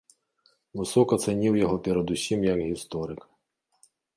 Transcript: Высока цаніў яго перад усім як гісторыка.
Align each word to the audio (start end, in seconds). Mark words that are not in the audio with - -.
Высока 0.81 1.13
цаніў 1.27 1.53
яго 1.65 1.77
перад 1.91 2.07
усім 2.17 2.39
як 2.53 2.59
гісторыка. 2.71 3.25